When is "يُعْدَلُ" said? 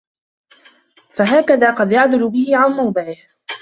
1.91-2.29